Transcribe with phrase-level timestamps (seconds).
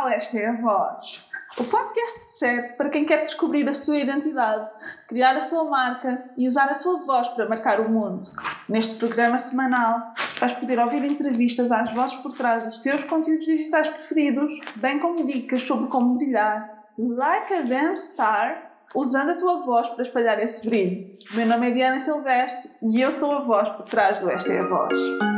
[0.00, 1.22] ao Esta é a Voz,
[1.58, 4.66] o podcast certo para quem quer descobrir a sua identidade,
[5.06, 8.22] criar a sua marca e usar a sua voz para marcar o mundo.
[8.66, 13.88] Neste programa semanal, vais poder ouvir entrevistas às vozes por trás dos teus conteúdos digitais
[13.88, 19.86] preferidos, bem como dicas sobre como brilhar, like a damn star, usando a tua voz
[19.88, 21.18] para espalhar esse brilho.
[21.32, 24.60] Meu nome é Diana Silvestre e eu sou a voz por trás do Esta é
[24.60, 25.29] a Voz.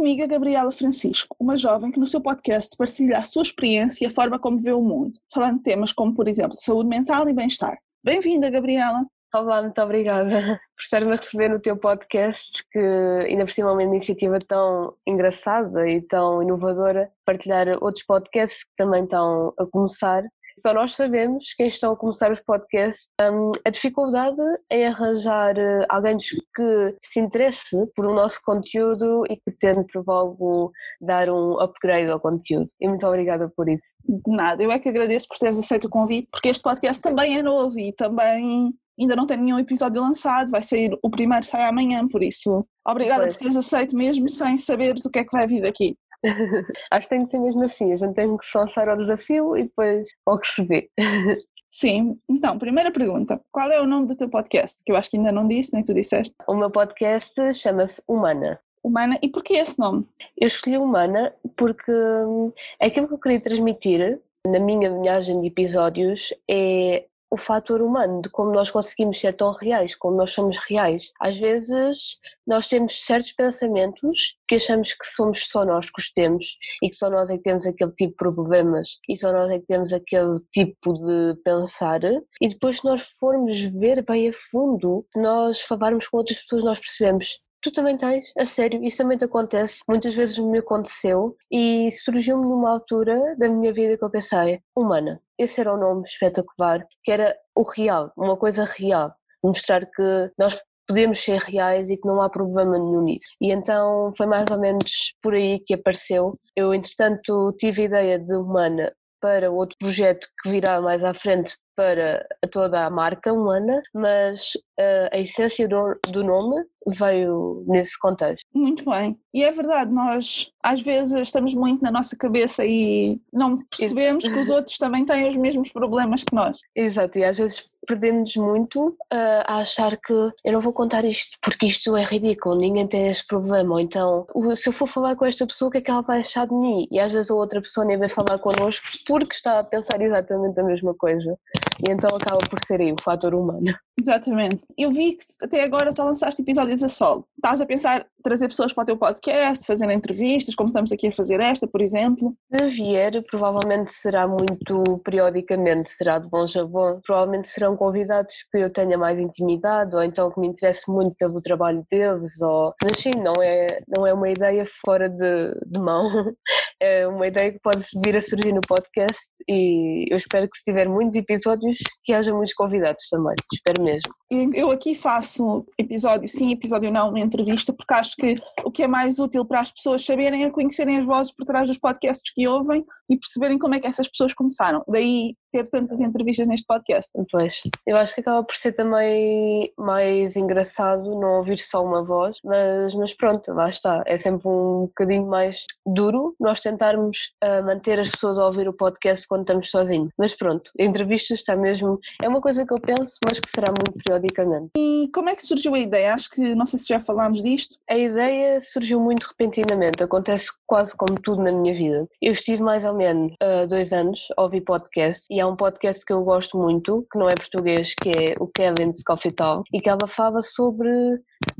[0.00, 4.08] Comigo a Gabriela Francisco, uma jovem que no seu podcast partilha a sua experiência e
[4.08, 7.34] a forma como vê o mundo, falando de temas como, por exemplo, saúde mental e
[7.34, 7.76] bem-estar.
[8.02, 9.04] Bem-vinda, Gabriela!
[9.34, 10.30] Olá, muito obrigada
[10.74, 14.94] por estar-me a receber no teu podcast, que ainda por cima é uma iniciativa tão
[15.06, 20.22] engraçada e tão inovadora, partilhar outros podcasts que também estão a começar
[20.60, 24.40] só nós sabemos, quem estão a começar os podcasts, um, a dificuldade
[24.70, 30.72] em arranjar uh, alguém que se interesse por o nosso conteúdo e que tente logo
[31.00, 32.68] dar um upgrade ao conteúdo.
[32.80, 33.84] E muito obrigada por isso.
[34.04, 37.38] De nada, eu é que agradeço por teres aceito o convite, porque este podcast também
[37.38, 41.64] é novo e também ainda não tem nenhum episódio lançado, vai sair, o primeiro sai
[41.64, 43.34] amanhã, por isso obrigada pois.
[43.34, 45.96] por teres aceito mesmo sem saberes o que é que vai vir daqui.
[46.90, 49.56] Acho que tem que ser mesmo assim, a gente tem que se lançar ao desafio
[49.56, 50.90] e depois ao que se vê.
[51.68, 54.82] Sim, então, primeira pergunta: qual é o nome do teu podcast?
[54.84, 56.34] Que eu acho que ainda não disse, nem tu disseste.
[56.46, 58.60] O meu podcast chama-se Humana.
[58.82, 60.06] Humana, e porquê esse nome?
[60.36, 66.32] Eu escolhi Humana porque hum, aquilo que eu queria transmitir na minha viagem de episódios
[66.50, 71.12] é o fator humano, de como nós conseguimos ser tão reais, como nós somos reais.
[71.20, 76.56] Às vezes nós temos certos pensamentos que achamos que somos só nós que os temos
[76.82, 79.58] e que só nós é que temos aquele tipo de problemas e só nós é
[79.58, 82.00] que temos aquele tipo de pensar
[82.40, 86.64] e depois se nós formos ver bem a fundo, se nós falarmos com outras pessoas
[86.64, 91.36] nós percebemos Tu também tens, a sério, isso também te acontece, muitas vezes me aconteceu
[91.50, 96.04] e surgiu-me numa altura da minha vida que eu pensei, humana, esse era o nome
[96.04, 101.96] espetacular, que era o real, uma coisa real, mostrar que nós podemos ser reais e
[101.96, 103.28] que não há problema nenhum nisso.
[103.40, 106.36] E então foi mais ou menos por aí que apareceu.
[106.56, 111.56] Eu, entretanto, tive a ideia de humana para outro projeto que virá mais à frente
[111.80, 118.44] para toda a marca humana, mas uh, a essência do, do nome veio nesse contexto.
[118.54, 119.18] Muito bem.
[119.32, 124.38] E é verdade, nós às vezes estamos muito na nossa cabeça e não percebemos que
[124.38, 126.58] os outros também têm os mesmos problemas que nós.
[126.76, 131.38] Exato, e às vezes perdemos muito uh, a achar que eu não vou contar isto
[131.42, 135.24] porque isto é ridículo, ninguém tem este problema, ou então se eu for falar com
[135.24, 136.86] esta pessoa o que é que ela vai achar de mim?
[136.90, 140.60] E às vezes a outra pessoa nem vai falar connosco porque está a pensar exatamente
[140.60, 141.38] a mesma coisa.
[141.86, 143.74] E então acaba por ser aí o fator humano.
[143.98, 144.62] Exatamente.
[144.76, 147.26] Eu vi que até agora só lançaste episódios a solo.
[147.40, 151.12] Estás a pensar trazer pessoas para o teu podcast, fazer entrevistas, como estamos aqui a
[151.12, 152.36] fazer esta, por exemplo?
[152.54, 157.00] Se vier, provavelmente será muito periodicamente, será de bom bom.
[157.02, 161.40] Provavelmente serão convidados que eu tenha mais intimidade ou então que me interesse muito pelo
[161.40, 162.38] trabalho deles.
[162.42, 162.74] Ou...
[162.82, 166.10] Mas sim, não é, não é uma ideia fora de, de mão,
[166.78, 169.18] é uma ideia que pode vir a surgir no podcast
[169.48, 174.12] e eu espero que se tiver muitos episódios que haja muitos convidados também, espero mesmo.
[174.54, 179.18] Eu aqui faço episódio sim, episódio não, entrevista, porque acho que o que é mais
[179.18, 182.84] útil para as pessoas saberem é conhecerem as vozes por trás dos podcasts que ouvem
[183.08, 184.82] e perceberem como é que essas pessoas começaram.
[184.88, 187.10] Daí ter tantas entrevistas neste podcast.
[187.30, 192.38] Pois, eu acho que acaba por ser também mais engraçado não ouvir só uma voz,
[192.44, 194.02] mas, mas pronto, lá está.
[194.06, 198.72] É sempre um bocadinho mais duro nós tentarmos uh, manter as pessoas a ouvir o
[198.72, 200.12] podcast quando estamos sozinhos.
[200.16, 201.98] Mas pronto, entrevistas está mesmo.
[202.22, 204.70] É uma coisa que eu penso, mas que será muito periodicamente.
[204.76, 206.14] E como é que surgiu a ideia?
[206.14, 207.76] Acho que não sei se já falámos disto.
[207.88, 212.08] A ideia surgiu muito repentinamente, acontece quase como tudo na minha vida.
[212.20, 216.02] Eu estive mais ou menos uh, dois anos a ouvir podcast e há um podcast
[216.04, 219.80] que eu gosto muito, que não é português, que é o Kevin's Coffee Talk, e
[219.80, 220.88] que ela fala sobre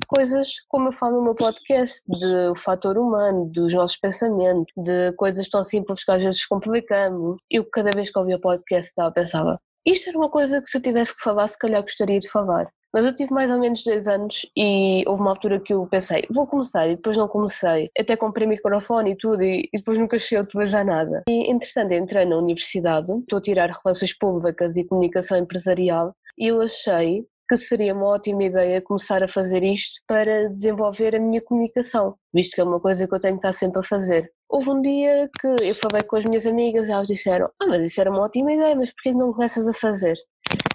[0.06, 5.48] coisas como eu falo no meu podcast, do fator humano, dos nossos pensamentos, de coisas
[5.48, 7.36] tão simples que às vezes complicamos.
[7.50, 11.14] Eu cada vez que ouvia podcast pensava, isto era uma coisa que se eu tivesse
[11.14, 12.70] que falar, se calhar gostaria de falar.
[12.92, 16.24] Mas eu tive mais ou menos dois anos e houve uma altura que eu pensei,
[16.30, 17.90] vou começar e depois não comecei.
[17.98, 21.22] Até comprei microfone e tudo e, e depois nunca cheguei a utilizar nada.
[21.28, 26.60] E entretanto entrei na universidade, estou a tirar Relações Públicas e Comunicação Empresarial e eu
[26.60, 32.14] achei que seria uma ótima ideia começar a fazer isto para desenvolver a minha comunicação,
[32.32, 34.30] visto que é uma coisa que eu tenho que estar sempre a fazer.
[34.48, 37.82] Houve um dia que eu falei com as minhas amigas e elas disseram: Ah, mas
[37.82, 40.16] isso era uma ótima ideia, mas porquê não começas a fazer?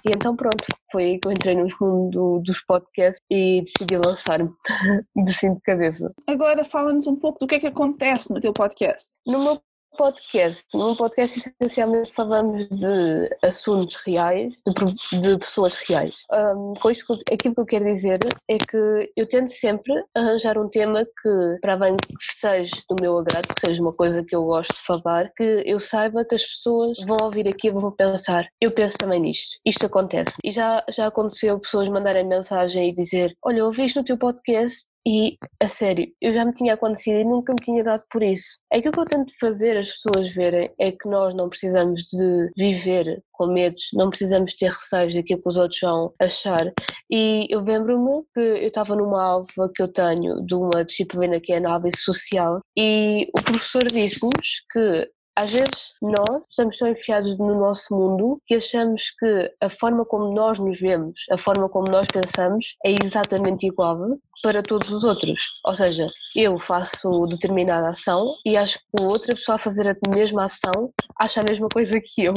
[0.04, 4.50] E então pronto, foi aí que eu entrei no mundo dos podcasts e decidi lançar-me
[5.24, 6.12] de sim de cabeça.
[6.26, 9.10] Agora fala-nos um pouco do que é que acontece no teu podcast.
[9.26, 9.60] No meu
[9.96, 10.64] podcast.
[10.74, 16.14] Num podcast, essencialmente, falamos de assuntos reais, de, de pessoas reais.
[16.32, 20.68] Um, com isto, aquilo que eu quero dizer é que eu tento sempre arranjar um
[20.68, 24.44] tema que, para além que seja do meu agrado, que seja uma coisa que eu
[24.44, 28.46] gosto de falar, que eu saiba que as pessoas vão ouvir aquilo e vão pensar,
[28.60, 30.36] eu penso também nisto, isto acontece.
[30.44, 34.86] E já, já aconteceu pessoas mandarem mensagem e dizer, olha, ouvi isto no teu podcast
[35.06, 38.58] e, a sério, eu já me tinha acontecido e nunca me tinha dado por isso.
[38.72, 43.22] Aquilo que eu tento fazer as pessoas verem é que nós não precisamos de viver
[43.30, 46.72] com medos, não precisamos ter receios daquilo que os outros vão achar.
[47.08, 51.52] E eu lembro-me que eu estava numa aula que eu tenho de uma disciplina que
[51.52, 57.54] é análise social e o professor disse-nos que às vezes nós estamos tão enfiados no
[57.60, 62.08] nosso mundo que achamos que a forma como nós nos vemos, a forma como nós
[62.08, 63.98] pensamos é exatamente igual
[64.42, 65.42] para todos os outros.
[65.64, 70.44] Ou seja, eu faço determinada ação e acho que outra pessoa a fazer a mesma
[70.44, 72.34] ação acha a mesma coisa que eu.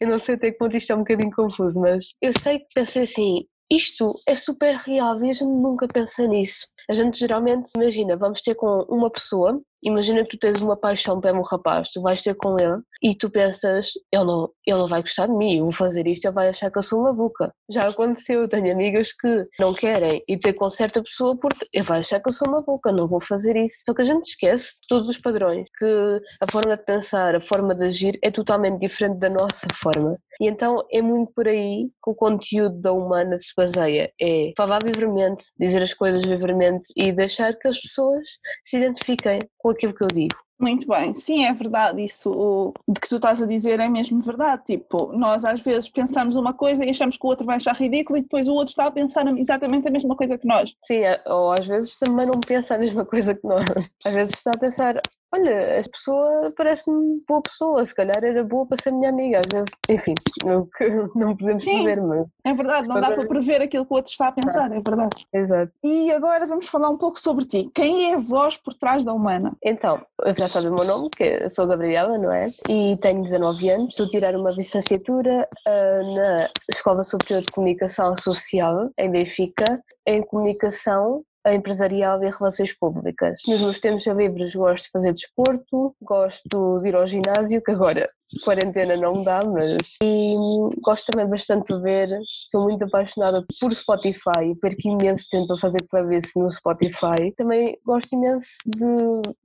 [0.00, 2.66] Eu não sei até que ponto isto é um bocadinho confuso, mas eu sei que
[2.74, 6.66] pensei assim, isto é super real gente nunca pensa nisso.
[6.88, 11.20] A gente geralmente imagina, vamos ter com uma pessoa Imagina que tu tens uma paixão
[11.20, 15.02] pelo rapaz, tu vais ter com ele e tu pensas, ele não, ele não vai
[15.02, 17.52] gostar de mim, eu vou fazer isto, ele vai achar que eu sou uma boca.
[17.70, 22.00] Já aconteceu, tenho amigas que não querem ir ter com certa pessoa porque ele vai
[22.00, 23.76] achar que eu sou uma boca, não vou fazer isso.
[23.84, 27.74] Só que a gente esquece todos os padrões, que a forma de pensar, a forma
[27.74, 30.18] de agir é totalmente diferente da nossa forma.
[30.40, 34.82] E então é muito por aí que o conteúdo da humana se baseia, é falar
[34.82, 38.24] livremente, dizer as coisas livremente e deixar que as pessoas
[38.64, 40.36] se identifiquem com aquilo que eu digo.
[40.60, 42.02] Muito bem, sim, é verdade.
[42.02, 44.64] Isso de que tu estás a dizer é mesmo verdade.
[44.64, 48.18] Tipo, nós às vezes pensamos uma coisa e achamos que o outro vai achar ridículo
[48.18, 50.74] e depois o outro está a pensar exatamente a mesma coisa que nós.
[50.84, 53.64] Sim, ou às vezes também não pensa a mesma coisa que nós.
[54.04, 55.00] Às vezes está a pensar,
[55.32, 59.46] olha, esta pessoa parece-me boa pessoa, se calhar era boa para ser minha amiga, às
[59.52, 60.14] vezes, enfim,
[60.44, 60.68] não,
[61.14, 62.26] não podemos Sim, prever, mas...
[62.44, 65.26] é verdade, não dá para prever aquilo que o outro está a pensar, é verdade.
[65.32, 65.72] Exato.
[65.84, 69.12] E agora vamos falar um pouco sobre ti, quem é a voz por trás da
[69.12, 69.56] Humana?
[69.62, 72.50] Então, eu já sabe o meu nome, que eu sou Gabriela, não é?
[72.68, 78.14] E tenho 19 anos, estou a tirar uma licenciatura uh, na Escola Superior de Comunicação
[78.16, 81.22] Social, em Benfica, em Comunicação
[81.54, 83.40] empresarial e relações públicas.
[83.46, 88.10] Nos meus tempos livres gosto de fazer desporto, gosto de ir ao ginásio, que agora
[88.44, 89.78] quarentena não dá, mas.
[90.02, 90.34] E
[90.80, 92.08] gosto também bastante de ver,
[92.50, 97.32] sou muito apaixonada por Spotify, perco imenso tempo a fazer playlists no Spotify.
[97.36, 98.84] Também gosto imenso de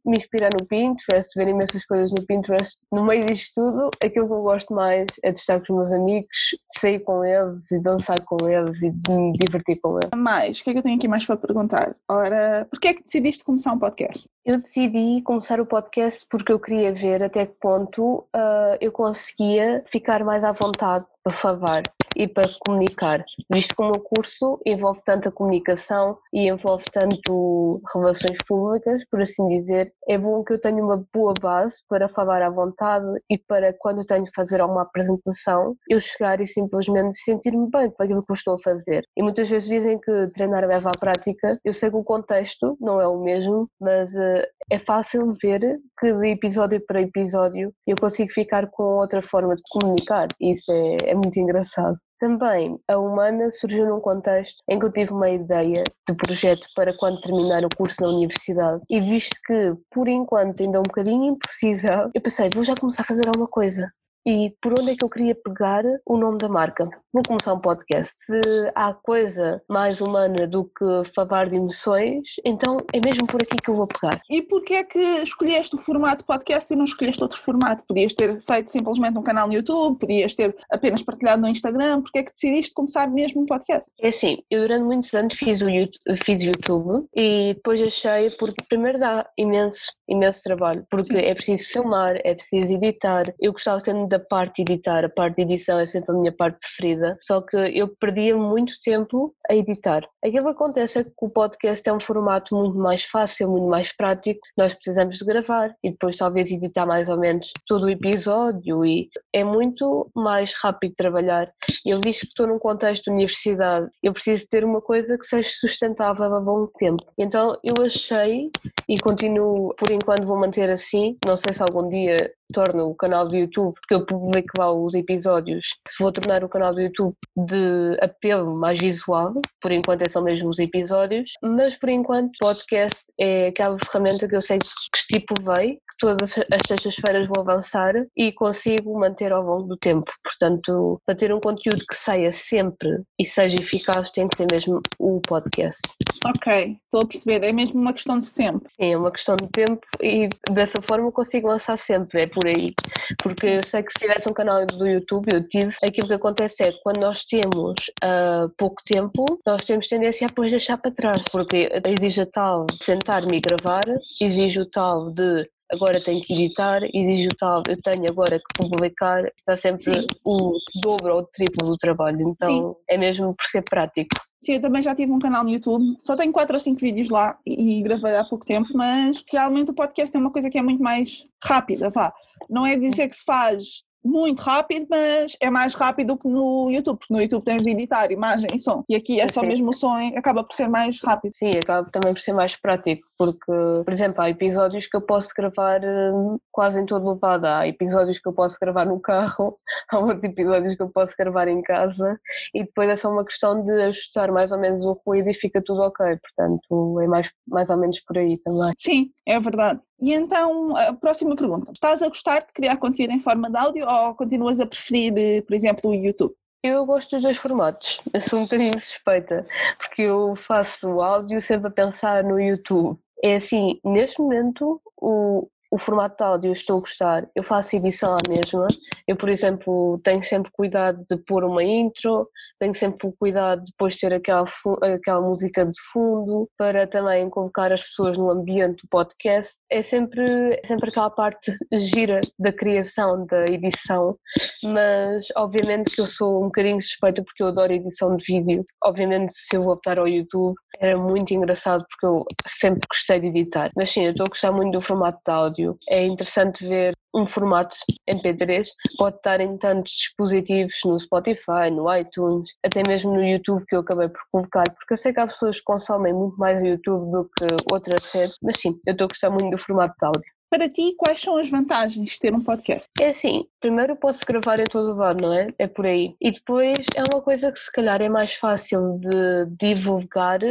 [0.05, 2.77] me inspirar no Pinterest, ver imensas coisas no Pinterest.
[2.91, 5.91] No meio disto tudo, aquilo que eu gosto mais é de estar com os meus
[5.91, 6.37] amigos,
[6.79, 10.09] sair com eles e dançar com eles e de me divertir com eles.
[10.15, 11.95] Mais, o que é que eu tenho aqui mais para perguntar?
[12.09, 14.27] Ora, porquê é que decidiste começar um podcast?
[14.45, 19.83] Eu decidi começar o podcast porque eu queria ver até que ponto uh, eu conseguia
[19.87, 21.83] ficar mais à vontade para falar
[22.15, 27.81] e para comunicar, visto que o meu curso envolve tanto a comunicação e envolve tanto
[27.93, 32.41] relações públicas, por assim dizer, é bom que eu tenha uma boa base para falar
[32.41, 37.17] à vontade e para quando eu tenho que fazer alguma apresentação, eu chegar e simplesmente
[37.19, 39.03] sentir-me bem com aquilo que eu estou a fazer.
[39.17, 43.01] E muitas vezes dizem que treinar leva à prática, eu sei que o contexto não
[43.01, 48.31] é o mesmo, mas uh, é fácil ver que de episódio para episódio eu consigo
[48.31, 51.97] ficar com outra forma de comunicar, isso é, é muito engraçado.
[52.19, 56.95] Também, a Humana surgiu num contexto em que eu tive uma ideia de projeto para
[56.97, 61.33] quando terminar o curso na universidade e visto que, por enquanto, ainda é um bocadinho
[61.33, 63.91] impossível, eu pensei, vou já começar a fazer alguma coisa
[64.25, 66.89] e por onde é que eu queria pegar o nome da marca.
[67.11, 68.13] Vou começar um podcast.
[68.17, 68.41] Se
[68.73, 73.69] há coisa mais humana do que falar de emoções, então é mesmo por aqui que
[73.69, 74.19] eu vou pegar.
[74.29, 77.83] E porquê é que escolheste o formato podcast e não escolheste outro formato?
[77.87, 82.19] Podias ter feito simplesmente um canal no YouTube, podias ter apenas partilhado no Instagram, porquê
[82.19, 83.91] é que decidiste começar mesmo um podcast?
[83.99, 88.63] É assim, eu durante muitos anos fiz o YouTube, fiz YouTube e depois achei, porque
[88.67, 91.17] primeiro dá imenso, imenso trabalho, porque Sim.
[91.17, 93.33] é preciso filmar, é preciso editar.
[93.39, 96.31] Eu gostava sempre da parte de editar, a parte de edição é sempre a minha
[96.31, 100.07] parte preferida, só que eu perdia muito tempo a editar.
[100.23, 103.95] Aquilo que acontece é que o podcast é um formato muito mais fácil, muito mais
[103.95, 108.85] prático, nós precisamos de gravar e depois talvez editar mais ou menos todo o episódio
[108.85, 111.51] e é muito mais rápido trabalhar.
[111.85, 115.49] Eu visto que estou num contexto de universidade, eu preciso ter uma coisa que seja
[115.59, 117.03] sustentável a bom tempo.
[117.17, 118.49] Então eu achei
[118.87, 123.27] e continuo, por enquanto vou manter assim, não sei se algum dia torno o canal
[123.27, 127.15] do YouTube, porque eu publico lá os episódios, se vou tornar o canal do YouTube
[127.35, 132.39] de apelo mais visual, por enquanto é só mesmo os episódios, mas por enquanto o
[132.39, 137.93] podcast é aquela ferramenta que eu sei que estipulei, que todas as sextas-feiras vou avançar
[138.15, 140.11] e consigo manter ao longo do tempo.
[140.23, 144.81] Portanto, para ter um conteúdo que saia sempre e seja eficaz, tem que ser mesmo
[144.99, 145.81] o podcast.
[146.25, 148.69] Ok, estou a perceber, é mesmo uma questão de sempre.
[148.79, 152.73] Sim, é uma questão de tempo e dessa forma consigo lançar sempre, é por aí.
[153.21, 156.63] Porque eu sei que se tivesse um canal do YouTube, eu tive, aquilo que acontece
[156.63, 157.73] é que quando nós temos
[158.03, 162.65] uh, pouco tempo, nós temos tendência a depois deixar para trás, porque exige a tal
[162.65, 163.83] de sentar-me e gravar,
[164.19, 168.45] exige o tal de agora tenho que editar, exige o tal, eu tenho agora que
[168.55, 170.07] publicar, está sempre Sim.
[170.23, 172.75] o dobro ou o triplo do trabalho, então Sim.
[172.89, 174.15] é mesmo por ser prático.
[174.41, 177.09] Sim, eu também já tive um canal no YouTube, só tenho 4 ou 5 vídeos
[177.09, 180.61] lá e gravei há pouco tempo, mas realmente o podcast é uma coisa que é
[180.61, 182.13] muito mais rápida, vá.
[182.49, 186.99] Não é dizer que se faz muito rápido, mas é mais rápido que no YouTube,
[186.99, 189.73] porque no YouTube temos de editar imagem e som, e aqui é só mesmo o
[189.73, 191.33] som, acaba por ser mais rápido.
[191.35, 193.45] Sim, acaba também por ser mais prático, porque,
[193.85, 198.19] por exemplo, há episódios que eu posso gravar hum, quase em todo lado, há episódios
[198.19, 199.57] que eu posso gravar no carro,
[199.89, 202.19] há outros episódios que eu posso gravar em casa,
[202.53, 205.61] e depois é só uma questão de ajustar mais ou menos o ruído e fica
[205.63, 208.73] tudo ok, portanto é mais, mais ou menos por aí também.
[208.77, 209.79] Sim, é verdade.
[210.01, 211.71] E então, a próxima pergunta.
[211.71, 215.41] Estás a gostar de criar conteúdo em forma de áudio ou continuas a preferir, eh,
[215.41, 216.33] por exemplo, o YouTube?
[216.65, 217.99] Eu gosto dos dois formatos.
[218.13, 219.45] Eu sou um bocadinho suspeita,
[219.77, 222.97] porque eu faço áudio sempre a pensar no YouTube.
[223.23, 228.13] É assim, neste momento, o, o formato de áudio estou a gostar, eu faço edição
[228.13, 228.67] à mesma,
[229.07, 233.97] eu por exemplo tenho sempre cuidado de pôr uma intro, tenho sempre cuidado de depois
[233.97, 234.45] ter aquela,
[234.83, 240.23] aquela música de fundo para também colocar as pessoas no ambiente do podcast, é sempre,
[240.63, 244.15] é sempre aquela parte gira da criação, da edição,
[244.63, 249.33] mas obviamente que eu sou um bocadinho suspeita porque eu adoro edição de vídeo, obviamente
[249.33, 253.89] se eu voltar ao YouTube era muito engraçado porque eu sempre gostei de editar, mas
[253.89, 255.77] sim, eu estou a gostar muito do formato de áudio áudio.
[255.89, 257.77] É interessante ver um formato
[258.09, 258.65] MP3
[258.97, 263.81] pode estar em tantos dispositivos no Spotify, no iTunes, até mesmo no YouTube que eu
[263.81, 267.11] acabei por colocar, porque eu sei que há pessoas que consomem muito mais o YouTube
[267.11, 270.32] do que outras redes, mas sim, eu estou a gostar muito do formato de áudio.
[270.53, 272.87] Para ti, quais são as vantagens de ter um podcast?
[273.01, 275.47] É assim, primeiro posso gravar em todo lado, não é?
[275.57, 276.15] É por aí.
[276.21, 280.41] E depois é uma coisa que se calhar é mais fácil de divulgar,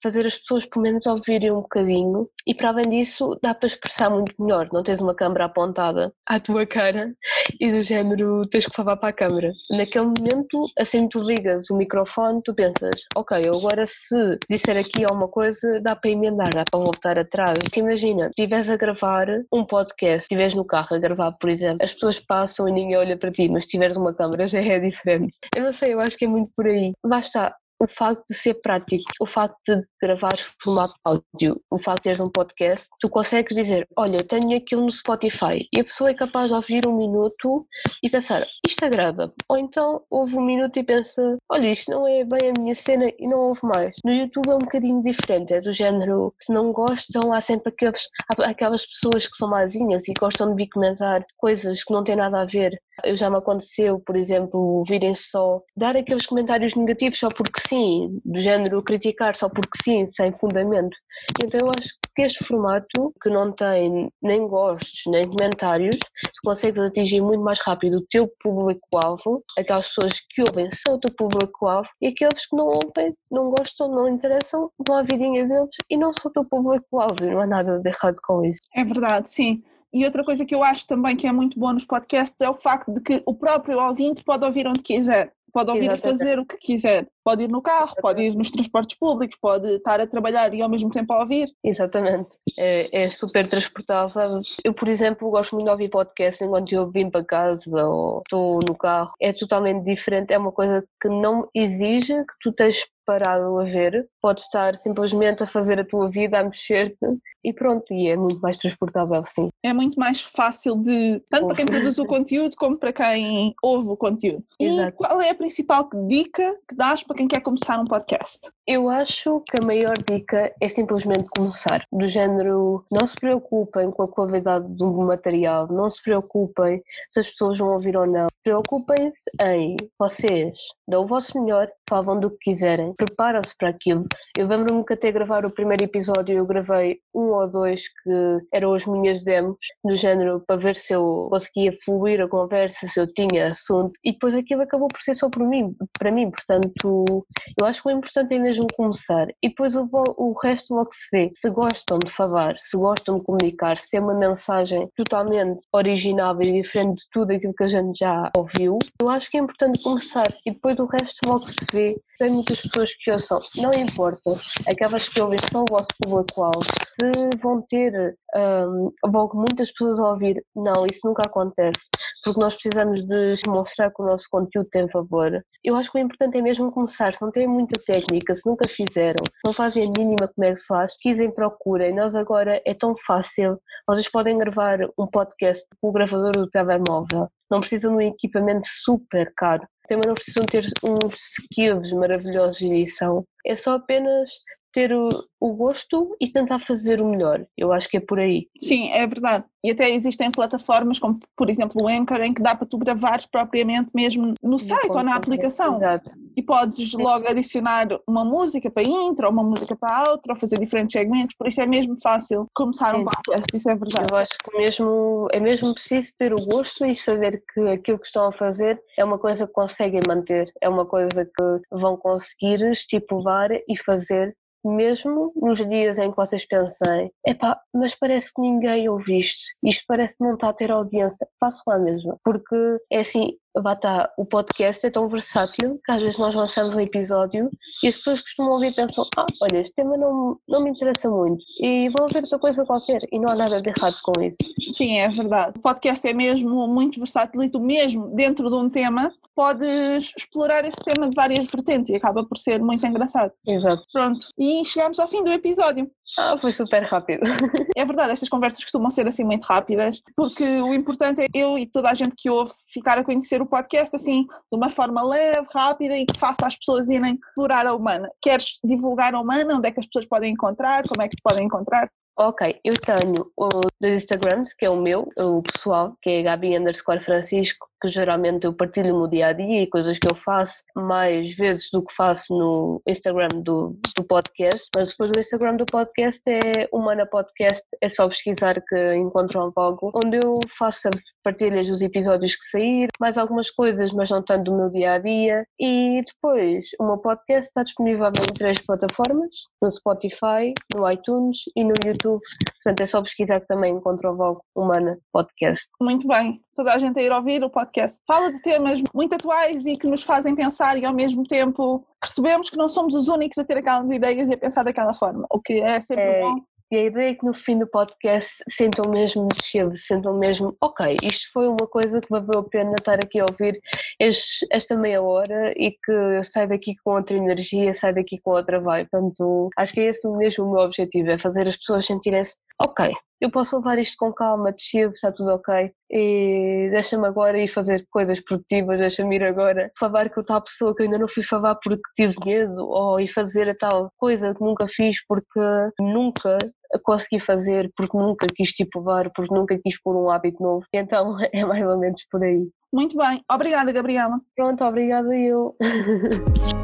[0.00, 4.08] fazer as pessoas pelo menos ouvirem um bocadinho e para além disso dá para expressar
[4.08, 7.12] muito melhor, não tens uma câmera apontada à tua cara
[7.60, 9.52] e do género tens que falar para a câmera.
[9.70, 15.28] Naquele momento, assim tu ligas o microfone, tu pensas, ok, agora se disser aqui alguma
[15.28, 17.58] coisa dá para emendar, dá para voltar atrás.
[17.62, 21.78] Porque imagina, estiveres a gravar um podcast, se estiveres no carro a gravar, por exemplo,
[21.82, 24.78] as pessoas passam e ninguém olha para ti, mas se tiveres uma câmera já é
[24.78, 25.34] diferente.
[25.54, 26.92] Eu não sei, eu acho que é muito por aí.
[27.04, 32.02] Basta o facto de ser prático, o facto de gravares formato áudio, o facto de
[32.04, 36.14] teres um podcast, tu consegues dizer, olha, tenho aquilo no Spotify e a pessoa é
[36.14, 37.66] capaz de ouvir um minuto
[38.02, 39.32] e pensar, isto agrada.
[39.48, 43.12] Ou então ouve um minuto e pensa, olha, isto não é bem a minha cena
[43.18, 43.94] e não ouve mais.
[44.04, 48.08] No YouTube é um bocadinho diferente, é do género, se não gostam, há sempre aqueles,
[48.38, 52.44] aquelas pessoas que são mazinhas e gostam de comentar coisas que não têm nada a
[52.44, 52.80] ver.
[53.04, 58.20] Eu já me aconteceu, por exemplo, virem só dar aqueles comentários negativos só porque sim,
[58.24, 60.96] do género criticar só porque sim, sem fundamento.
[61.42, 66.82] Então eu acho que este formato, que não tem nem gostos nem comentários, tu consegues
[66.82, 71.88] atingir muito mais rápido o teu público-alvo, aquelas pessoas que ouvem são o teu público-alvo
[72.00, 76.12] e aqueles que não ouvem, não gostam, não interessam, vão à vidinha deles e não
[76.12, 77.24] são o teu público-alvo.
[77.24, 78.60] Não há nada de errado com isso.
[78.74, 79.62] É verdade, sim.
[79.92, 82.54] E outra coisa que eu acho também que é muito boa nos podcasts é o
[82.54, 85.32] facto de que o próprio ouvinte pode ouvir onde quiser.
[85.52, 86.16] Pode ouvir Exatamente.
[86.16, 87.08] e fazer o que quiser.
[87.28, 90.68] Pode ir no carro, pode ir nos transportes públicos, pode estar a trabalhar e ao
[90.70, 91.46] mesmo tempo a ouvir.
[91.62, 92.30] Exatamente.
[92.58, 94.40] É, é super transportável.
[94.64, 98.60] Eu, por exemplo, gosto muito de ouvir podcast enquanto eu vim para casa ou estou
[98.66, 99.12] no carro.
[99.20, 100.32] É totalmente diferente.
[100.32, 105.42] É uma coisa que não exige que tu tens parado a ver, podes estar simplesmente
[105.42, 107.06] a fazer a tua vida, a mexer-te
[107.42, 109.48] e pronto, e é muito mais transportável, sim.
[109.64, 113.88] É muito mais fácil de, tanto para quem produz o conteúdo como para quem ouve
[113.88, 114.44] o conteúdo.
[114.60, 114.88] Exato.
[114.88, 118.48] E qual é a principal dica que dás para quem quer começar um podcast?
[118.70, 121.86] Eu acho que a maior dica é simplesmente começar.
[121.90, 127.26] Do género, não se preocupem com a qualidade do material, não se preocupem se as
[127.28, 128.26] pessoas vão ouvir ou não.
[128.44, 134.04] Preocupem-se em vocês, dão o vosso melhor, falam do que quiserem, preparam-se para aquilo.
[134.36, 138.74] Eu lembro-me que até gravar o primeiro episódio eu gravei um ou dois que eram
[138.74, 143.10] as minhas demos, do género, para ver se eu conseguia fluir a conversa, se eu
[143.14, 146.30] tinha assunto, e depois aquilo acabou por ser só para mim, para mim.
[146.30, 147.26] portanto,
[147.58, 150.90] eu acho que o importante é mesmo mesmo começar e depois o, o resto logo
[150.92, 151.30] se vê.
[151.34, 156.60] Se gostam de falar, se gostam de comunicar, se é uma mensagem totalmente original e
[156.60, 160.28] diferente de tudo aquilo que a gente já ouviu, eu acho que é importante começar.
[160.44, 164.32] E depois o resto logo se vê tem muitas pessoas que ouçam, não importa,
[164.66, 170.10] aquelas que ouvem são o vosso público-alvo, se vão ter um, vão muitas pessoas a
[170.10, 171.84] ouvir, não, isso nunca acontece,
[172.24, 175.40] porque nós precisamos de mostrar que o nosso conteúdo tem valor.
[175.62, 178.68] Eu acho que o importante é mesmo começar, se não têm muita técnica, se nunca
[178.68, 182.74] fizeram, não fazem a mínima como é que se faz, quisem, procurem, nós agora é
[182.74, 188.04] tão fácil, vocês podem gravar um podcast com o gravador do telemóvel, não precisam de
[188.04, 193.72] um equipamento super caro, também não precisam ter uns skills maravilhosos de edição, é só
[193.72, 194.30] apenas
[194.78, 197.44] ter o, o, gosto e tentar fazer o melhor.
[197.56, 198.46] Eu acho que é por aí.
[198.56, 199.44] Sim, é verdade.
[199.64, 203.26] E até existem plataformas como, por exemplo, o Anchor, em que dá para tu gravares
[203.26, 205.78] propriamente mesmo no site ou na aplicação.
[205.78, 206.12] Exato.
[206.36, 210.60] E podes logo adicionar uma música para intro, ou uma música para outro, ou fazer
[210.60, 213.00] diferentes segmentos, por isso é mesmo fácil começar Sim.
[213.00, 214.06] um podcast, isso é verdade.
[214.12, 218.06] Eu acho que mesmo, é mesmo preciso ter o gosto e saber que aquilo que
[218.06, 222.62] estão a fazer é uma coisa que conseguem manter, é uma coisa que vão conseguir
[222.70, 228.88] estipular e fazer mesmo nos dias em que vocês pensem, epá, mas parece que ninguém
[228.88, 232.56] ouve isto, isto parece que não está a ter audiência, faço lá mesmo, porque
[232.90, 236.80] é assim, lá está, o podcast é tão versátil que às vezes nós lançamos um
[236.80, 237.50] episódio
[237.82, 241.08] e as pessoas costumam ouvir e pensam, ah, olha, este tema não, não me interessa
[241.08, 244.38] muito e vão ouvir outra coisa qualquer e não há nada de errado com isso.
[244.70, 245.58] Sim, é verdade.
[245.58, 250.64] O podcast é mesmo muito versátil e tu mesmo dentro de um tema podes explorar
[250.64, 253.32] esse tema de várias vertentes e acaba por ser muito engraçado.
[253.46, 253.82] Exato.
[253.92, 255.90] Pronto, e chegamos ao fim do episódio.
[256.16, 257.20] Ah, foi super rápido.
[257.76, 261.64] É verdade, estas conversas costumam ser assim muito rápidas, porque o importante é eu e
[261.64, 265.46] toda a gente que ouve ficar a conhecer o podcast assim de uma forma leve,
[265.54, 268.10] rápida e que faça as pessoas irem explorar a humana.
[268.20, 269.54] Queres divulgar a humana?
[269.54, 270.82] Onde é que as pessoas podem encontrar?
[270.88, 271.88] Como é que te podem encontrar?
[272.20, 273.48] Ok, eu tenho o
[273.80, 278.44] dois Instagrams, que é o meu, o pessoal, que é Gabi underscore Francisco, que geralmente
[278.44, 281.94] eu partilho no dia a dia e coisas que eu faço mais vezes do que
[281.94, 284.66] faço no Instagram do, do podcast.
[284.74, 289.92] Mas depois do Instagram do podcast é Humana Podcast, é só pesquisar que encontram logo,
[289.94, 290.88] onde eu faço
[291.22, 294.98] partilhas dos episódios que saíram, mais algumas coisas, mas não tanto do meu dia a
[294.98, 295.46] dia.
[295.60, 299.30] E depois o meu podcast está disponível em três plataformas:
[299.62, 302.22] no Spotify, no iTunes e no YouTube.
[302.62, 305.66] Portanto, é só pesquisar que também encontram logo Humana Podcast.
[305.80, 308.02] Muito bem, toda a gente a ir ouvir o podcast podcast.
[308.06, 312.50] Fala de temas muito atuais e que nos fazem pensar e ao mesmo tempo percebemos
[312.50, 315.40] que não somos os únicos a ter aquelas ideias e a pensar daquela forma, o
[315.40, 316.36] que é sempre é, bom.
[316.70, 320.96] E a ideia é que no fim do podcast sentam mesmo chill, sentam mesmo, ok,
[321.02, 323.58] isto foi uma coisa que valeu a pena estar aqui a ouvir
[323.98, 328.32] este, esta meia hora e que eu saio daqui com outra energia, saio daqui com
[328.32, 328.88] outra vibe.
[328.90, 332.92] Portanto, acho que é esse mesmo o meu objetivo, é fazer as pessoas sentirem-se, ok,
[333.20, 337.48] eu posso levar isto com calma, de chill, está tudo ok, e deixa-me agora ir
[337.48, 341.22] fazer coisas produtivas, deixa-me ir agora falar com tal pessoa que eu ainda não fui
[341.22, 345.40] falar porque tive medo, ou ir fazer a tal coisa que nunca fiz porque
[345.80, 346.38] nunca
[346.84, 350.64] consegui fazer, porque nunca quis estipular, porque nunca quis pôr um hábito novo.
[350.72, 352.48] Então é mais ou menos por aí.
[352.72, 354.20] Muito bem, obrigada Gabriela.
[354.36, 355.56] Pronto, obrigada eu.